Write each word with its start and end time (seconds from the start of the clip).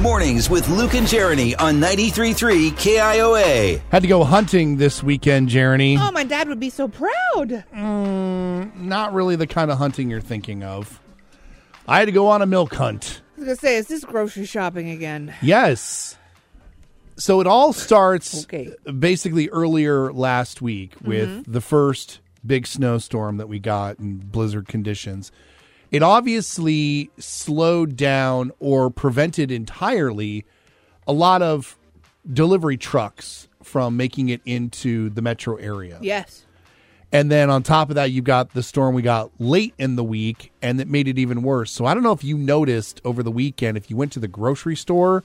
Mornings 0.00 0.48
with 0.48 0.68
Luke 0.68 0.94
and 0.94 1.06
Jeremy 1.06 1.54
on 1.56 1.78
93.3 1.78 2.70
KIOA. 2.70 3.80
Had 3.90 4.02
to 4.02 4.08
go 4.08 4.24
hunting 4.24 4.78
this 4.78 5.02
weekend, 5.02 5.48
Jeremy. 5.48 5.96
Oh, 6.00 6.10
my 6.10 6.24
dad 6.24 6.48
would 6.48 6.58
be 6.58 6.70
so 6.70 6.88
proud. 6.88 7.64
Mm, 7.74 8.74
not 8.76 9.12
really 9.12 9.36
the 9.36 9.46
kind 9.46 9.70
of 9.70 9.78
hunting 9.78 10.10
you're 10.10 10.20
thinking 10.20 10.62
of. 10.64 10.98
I 11.86 11.98
had 11.98 12.06
to 12.06 12.12
go 12.12 12.28
on 12.28 12.42
a 12.42 12.46
milk 12.46 12.74
hunt. 12.74 13.20
I 13.36 13.40
was 13.40 13.46
gonna 13.46 13.56
say, 13.56 13.76
is 13.76 13.88
this 13.88 14.04
grocery 14.04 14.46
shopping 14.46 14.90
again? 14.90 15.34
Yes. 15.42 16.16
So 17.16 17.40
it 17.40 17.46
all 17.46 17.72
starts 17.72 18.44
Okay. 18.44 18.72
basically 18.98 19.48
earlier 19.50 20.12
last 20.12 20.62
week 20.62 20.94
with 21.02 21.28
mm-hmm. 21.28 21.52
the 21.52 21.60
first 21.60 22.20
big 22.44 22.66
snowstorm 22.66 23.36
that 23.36 23.48
we 23.48 23.58
got 23.58 23.98
in 23.98 24.16
blizzard 24.16 24.66
conditions. 24.66 25.30
It 25.92 26.02
obviously 26.02 27.10
slowed 27.18 27.96
down 27.96 28.50
or 28.58 28.90
prevented 28.90 29.52
entirely 29.52 30.44
a 31.06 31.12
lot 31.12 31.42
of 31.42 31.78
delivery 32.32 32.78
trucks 32.78 33.46
from 33.62 33.96
making 33.96 34.30
it 34.30 34.40
into 34.44 35.10
the 35.10 35.22
metro 35.22 35.56
area. 35.56 35.98
Yes. 36.00 36.46
And 37.12 37.30
then 37.30 37.50
on 37.50 37.62
top 37.62 37.90
of 37.90 37.96
that, 37.96 38.10
you 38.10 38.22
got 38.22 38.54
the 38.54 38.62
storm 38.62 38.94
we 38.94 39.02
got 39.02 39.30
late 39.38 39.74
in 39.76 39.96
the 39.96 40.04
week, 40.04 40.50
and 40.62 40.80
it 40.80 40.88
made 40.88 41.08
it 41.08 41.18
even 41.18 41.42
worse. 41.42 41.70
So 41.70 41.84
I 41.84 41.92
don't 41.92 42.02
know 42.02 42.12
if 42.12 42.24
you 42.24 42.38
noticed 42.38 43.02
over 43.04 43.22
the 43.22 43.30
weekend, 43.30 43.76
if 43.76 43.90
you 43.90 43.96
went 43.96 44.12
to 44.12 44.20
the 44.20 44.28
grocery 44.28 44.76
store, 44.76 45.22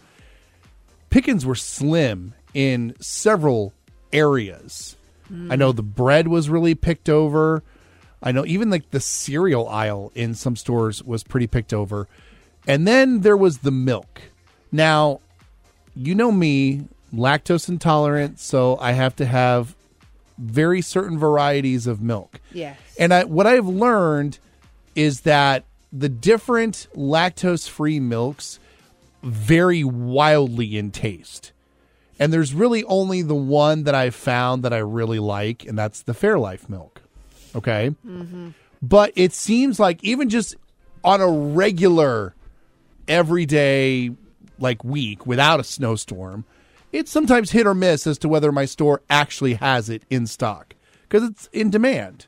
pickings 1.10 1.46
were 1.46 1.56
slim 1.56 2.34
in 2.54 2.94
several 3.00 3.74
areas. 4.12 4.98
I 5.50 5.58
know 5.58 5.74
the 5.74 5.84
bread 5.84 6.30
was 6.30 6.50
really 6.50 6.74
picked 6.76 7.10
over. 7.10 7.64
I 8.22 8.32
know 8.32 8.46
even 8.46 8.70
like 8.70 8.92
the 8.92 9.00
cereal 9.00 9.68
aisle 9.68 10.12
in 10.16 10.34
some 10.34 10.56
stores 10.56 11.04
was 11.04 11.24
pretty 11.24 11.48
picked 11.48 11.74
over. 11.74 12.08
And 12.66 12.88
then 12.88 13.22
there 13.22 13.38
was 13.38 13.60
the 13.60 13.72
milk. 13.72 14.22
Now, 14.72 15.22
you 15.96 16.16
know 16.16 16.32
me, 16.32 16.88
lactose 17.14 17.70
intolerant, 17.70 18.40
so 18.40 18.78
I 18.80 18.92
have 18.92 19.16
to 19.18 19.26
have 19.26 19.76
very 20.38 20.82
certain 20.82 21.18
varieties 21.18 21.88
of 21.88 22.02
milk. 22.02 22.40
Yes. 22.52 22.78
And 23.00 23.14
I, 23.14 23.24
what 23.24 23.48
I've 23.48 23.68
learned 23.68 24.40
is 24.96 25.22
that 25.22 25.64
the 25.94 26.10
different 26.10 26.88
lactose 26.96 27.70
free 27.70 28.00
milks 28.00 28.60
vary 29.24 29.84
wildly 29.84 30.78
in 30.78 30.92
taste. 30.92 31.52
And 32.20 32.34
there's 32.34 32.54
really 32.54 32.84
only 32.86 33.22
the 33.22 33.36
one 33.36 33.84
that 33.84 33.96
I've 33.96 34.16
found 34.16 34.64
that 34.64 34.74
I 34.74 34.80
really 34.80 35.20
like, 35.20 35.66
and 35.66 35.78
that's 35.78 36.02
the 36.02 36.14
Fairlife 36.14 36.68
milk. 36.68 37.02
Okay. 37.58 37.96
Mm-hmm. 38.06 38.50
But 38.82 39.12
it 39.16 39.34
seems 39.34 39.80
like 39.80 40.04
even 40.04 40.30
just 40.30 40.56
on 41.04 41.22
a 41.22 41.30
regular, 41.30 42.36
everyday, 43.08 44.12
like 44.60 44.84
week 44.84 45.26
without 45.26 45.60
a 45.60 45.64
snowstorm, 45.64 46.46
it's 46.92 47.12
sometimes 47.12 47.52
hit 47.52 47.68
or 47.68 47.74
miss 47.74 48.08
as 48.08 48.18
to 48.20 48.30
whether 48.30 48.52
my 48.52 48.66
store 48.66 49.02
actually 49.10 49.56
has 49.56 49.90
it 49.90 50.04
in 50.10 50.28
stock 50.28 50.76
because 51.04 51.24
it's 51.24 51.48
in 51.52 51.70
demand 51.70 52.28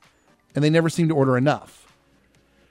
and 0.55 0.63
they 0.63 0.69
never 0.69 0.89
seem 0.89 1.07
to 1.09 1.16
order 1.16 1.38
enough. 1.38 1.94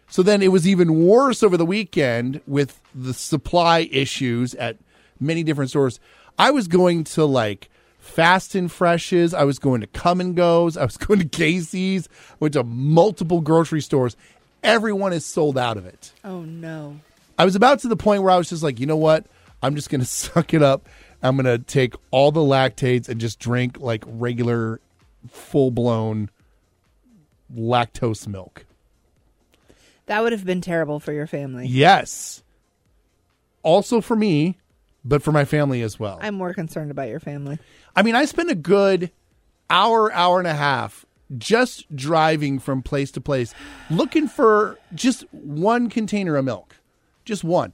So 0.08 0.22
then 0.22 0.42
it 0.42 0.48
was 0.48 0.66
even 0.66 1.06
worse 1.06 1.42
over 1.42 1.56
the 1.56 1.66
weekend 1.66 2.40
with 2.46 2.80
the 2.94 3.14
supply 3.14 3.88
issues 3.90 4.54
at 4.54 4.78
many 5.20 5.42
different 5.42 5.70
stores. 5.70 6.00
I 6.38 6.50
was 6.50 6.66
going 6.66 7.04
to 7.04 7.24
like 7.24 7.68
Fast 8.08 8.54
and 8.54 8.72
Freshes, 8.72 9.34
I 9.34 9.44
was 9.44 9.58
going 9.58 9.80
to 9.82 9.86
Kum 9.86 10.32
& 10.32 10.34
Gos, 10.34 10.76
I 10.76 10.84
was 10.84 10.96
going 10.98 11.20
to 11.20 11.28
Casey's, 11.28 12.08
went 12.40 12.54
to 12.54 12.64
multiple 12.64 13.40
grocery 13.40 13.80
stores. 13.80 14.16
Everyone 14.62 15.12
is 15.12 15.24
sold 15.24 15.56
out 15.56 15.76
of 15.76 15.86
it. 15.86 16.12
Oh 16.24 16.40
no. 16.40 16.98
I 17.38 17.44
was 17.44 17.54
about 17.54 17.80
to 17.80 17.88
the 17.88 17.96
point 17.96 18.22
where 18.22 18.32
I 18.32 18.38
was 18.38 18.48
just 18.48 18.62
like, 18.62 18.80
you 18.80 18.86
know 18.86 18.96
what? 18.96 19.26
I'm 19.62 19.76
just 19.76 19.90
going 19.90 20.00
to 20.02 20.06
suck 20.06 20.52
it 20.52 20.62
up. 20.62 20.88
I'm 21.22 21.36
going 21.36 21.46
to 21.46 21.64
take 21.64 21.94
all 22.10 22.32
the 22.32 22.40
Lactaids 22.40 23.08
and 23.08 23.20
just 23.20 23.38
drink 23.38 23.78
like 23.78 24.02
regular, 24.06 24.80
full 25.30 25.70
blown 25.70 26.30
lactose 27.54 28.26
milk. 28.26 28.64
That 30.06 30.22
would 30.22 30.32
have 30.32 30.44
been 30.44 30.60
terrible 30.60 30.98
for 30.98 31.12
your 31.12 31.26
family. 31.26 31.66
Yes. 31.66 32.42
Also 33.62 34.00
for 34.00 34.16
me, 34.16 34.56
but 35.08 35.22
for 35.22 35.32
my 35.32 35.44
family 35.44 35.80
as 35.82 35.98
well. 35.98 36.18
I'm 36.20 36.34
more 36.34 36.52
concerned 36.52 36.90
about 36.90 37.08
your 37.08 37.20
family. 37.20 37.58
I 37.96 38.02
mean, 38.02 38.14
I 38.14 38.26
spent 38.26 38.50
a 38.50 38.54
good 38.54 39.10
hour, 39.70 40.12
hour 40.12 40.38
and 40.38 40.46
a 40.46 40.54
half 40.54 41.06
just 41.36 41.94
driving 41.94 42.58
from 42.58 42.82
place 42.82 43.10
to 43.12 43.20
place 43.20 43.54
looking 43.90 44.28
for 44.28 44.78
just 44.94 45.22
one 45.32 45.88
container 45.88 46.36
of 46.36 46.44
milk. 46.44 46.76
Just 47.24 47.42
one. 47.42 47.72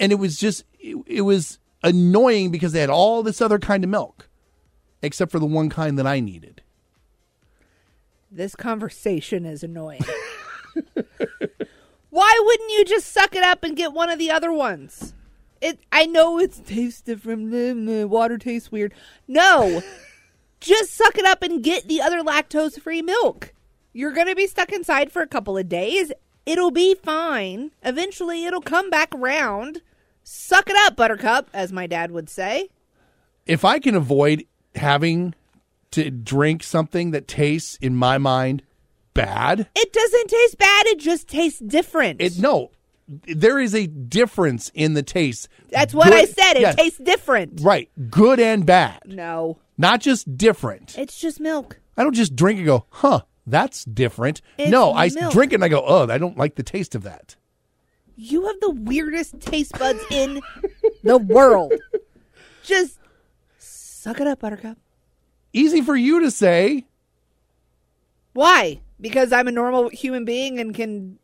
And 0.00 0.12
it 0.12 0.16
was 0.16 0.38
just, 0.38 0.64
it, 0.78 0.96
it 1.06 1.22
was 1.22 1.58
annoying 1.82 2.50
because 2.50 2.72
they 2.72 2.80
had 2.80 2.90
all 2.90 3.22
this 3.22 3.40
other 3.40 3.58
kind 3.58 3.84
of 3.84 3.90
milk, 3.90 4.28
except 5.00 5.30
for 5.30 5.38
the 5.38 5.46
one 5.46 5.70
kind 5.70 5.98
that 5.98 6.06
I 6.06 6.20
needed. 6.20 6.62
This 8.30 8.54
conversation 8.54 9.46
is 9.46 9.62
annoying. 9.62 10.04
Why 12.10 12.40
wouldn't 12.44 12.70
you 12.72 12.84
just 12.84 13.12
suck 13.12 13.34
it 13.34 13.42
up 13.42 13.64
and 13.64 13.76
get 13.76 13.92
one 13.92 14.10
of 14.10 14.18
the 14.18 14.30
other 14.30 14.52
ones? 14.52 15.14
It 15.60 15.80
I 15.92 16.06
know 16.06 16.38
it 16.38 16.60
tastes 16.66 17.00
different. 17.00 17.50
blah, 17.50 18.04
Water 18.06 18.38
tastes 18.38 18.70
weird. 18.70 18.94
No. 19.26 19.82
just 20.60 20.94
suck 20.94 21.16
it 21.18 21.24
up 21.24 21.42
and 21.42 21.62
get 21.62 21.88
the 21.88 22.00
other 22.00 22.22
lactose 22.22 22.80
free 22.80 23.02
milk. 23.02 23.52
You're 23.92 24.12
going 24.12 24.26
to 24.28 24.34
be 24.36 24.46
stuck 24.46 24.72
inside 24.72 25.10
for 25.10 25.22
a 25.22 25.26
couple 25.26 25.56
of 25.56 25.68
days. 25.68 26.12
It'll 26.46 26.70
be 26.70 26.94
fine. 26.94 27.72
Eventually 27.82 28.44
it'll 28.44 28.60
come 28.60 28.90
back 28.90 29.14
around. 29.14 29.82
Suck 30.22 30.68
it 30.68 30.76
up, 30.86 30.96
buttercup, 30.96 31.48
as 31.52 31.72
my 31.72 31.86
dad 31.86 32.10
would 32.10 32.28
say. 32.28 32.68
If 33.46 33.64
I 33.64 33.78
can 33.78 33.94
avoid 33.94 34.44
having 34.74 35.34
to 35.92 36.10
drink 36.10 36.62
something 36.62 37.12
that 37.12 37.26
tastes, 37.26 37.76
in 37.80 37.96
my 37.96 38.18
mind, 38.18 38.62
bad, 39.14 39.68
It 39.74 39.92
doesn't 39.92 40.28
taste 40.28 40.58
bad, 40.58 40.86
it 40.86 40.98
just 40.98 41.28
tastes 41.28 41.60
different. 41.60 42.20
it 42.20 42.38
no, 42.38 42.70
there 43.08 43.58
is 43.58 43.74
a 43.74 43.86
difference 43.86 44.70
in 44.74 44.94
the 44.94 45.02
taste. 45.02 45.48
That's 45.70 45.94
what 45.94 46.12
I 46.12 46.24
said. 46.26 46.54
It 46.56 46.60
yes, 46.60 46.74
tastes 46.74 46.98
different. 46.98 47.60
right, 47.62 47.88
good 48.10 48.38
and 48.38 48.66
bad, 48.66 49.00
No. 49.06 49.58
not 49.76 50.00
just 50.00 50.36
different. 50.36 50.96
It's 50.98 51.18
just 51.18 51.40
milk. 51.40 51.80
I 51.96 52.04
don't 52.04 52.14
just 52.14 52.36
drink 52.36 52.58
and 52.58 52.66
go, 52.66 52.86
huh, 52.90 53.22
that's 53.46 53.84
different. 53.84 54.40
It's 54.58 54.70
no, 54.70 54.92
I 54.92 55.08
milk. 55.08 55.32
drink 55.32 55.52
it 55.52 55.56
and 55.56 55.64
I 55.64 55.68
go, 55.68 55.82
oh, 55.84 56.08
I 56.08 56.18
don't 56.18 56.36
like 56.36 56.54
the 56.56 56.62
taste 56.62 56.94
of 56.94 57.02
that. 57.04 57.36
You 58.16 58.46
have 58.46 58.60
the 58.60 58.70
weirdest 58.70 59.40
taste 59.40 59.78
buds 59.78 60.04
in 60.10 60.40
the 61.02 61.18
world. 61.18 61.72
Just 62.64 62.98
suck 63.58 64.20
it 64.20 64.26
up, 64.26 64.40
Buttercup. 64.40 64.76
Easy 65.52 65.80
for 65.80 65.96
you 65.96 66.20
to 66.20 66.30
say. 66.30 66.86
Why? 68.32 68.80
Because 69.00 69.32
I'm 69.32 69.48
a 69.48 69.52
normal 69.52 69.88
human 69.88 70.24
being 70.24 70.58
and 70.58 70.74
can 70.74 71.18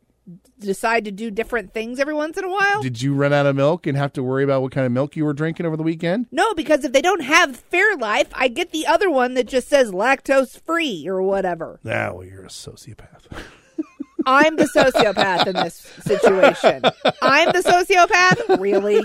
decide 0.59 1.05
to 1.05 1.11
do 1.11 1.31
different 1.31 1.75
things 1.75 1.99
every 2.01 2.15
once 2.15 2.37
in 2.39 2.45
a 2.45 2.51
while? 2.51 2.83
Did 2.83 3.03
you 3.03 3.15
run 3.15 3.33
out 3.33 3.47
of 3.47 3.57
milk 3.57 3.87
and 3.87 3.97
have 3.97 4.13
to 4.15 4.23
worry 4.23 4.45
about 4.45 4.63
what 4.63 4.73
kind 4.73 4.87
of 4.87 4.93
milk 4.93 5.17
you 5.17 5.25
were 5.25 5.35
drinking 5.35 5.67
over 5.67 5.77
the 5.77 5.83
weekend? 5.83 6.27
no, 6.31 6.55
because 6.55 6.85
if 6.85 6.93
they 6.93 7.03
don't 7.03 7.23
have 7.23 7.63
Fairlife, 7.71 8.29
I 8.33 8.49
get 8.49 8.71
the 8.71 8.87
other 8.87 9.11
one 9.11 9.35
that 9.35 9.47
just 9.47 9.69
says 9.69 9.91
lactose 9.91 10.61
free 10.61 11.07
or 11.09 11.21
whatever. 11.23 11.81
Ah, 11.85 12.13
well, 12.13 12.25
you're 12.25 12.45
a 12.45 12.49
sociopath. 12.49 13.27
I'm 14.27 14.57
the 14.57 14.65
sociopath 14.75 15.47
in 15.47 15.55
this 15.55 15.75
situation. 16.01 16.83
I'm 17.23 17.53
the 17.53 17.59
sociopath? 17.59 18.59
Really? 18.59 19.05